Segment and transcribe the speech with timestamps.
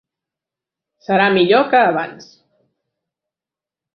[1.07, 2.31] Serà millor que abans.